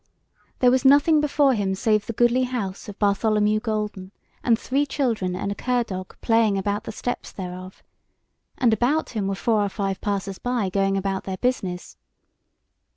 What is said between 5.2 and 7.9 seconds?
and a cur dog playing about the steps thereof,